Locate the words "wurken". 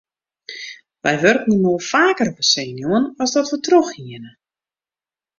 1.23-1.55